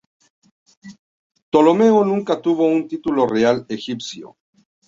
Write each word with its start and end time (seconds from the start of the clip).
Ptolomeo 1.51 2.03
nunca 2.03 2.41
tuvo 2.41 2.65
un 2.65 2.87
título 2.87 3.27
real 3.27 3.67
egipcio. 3.69 4.35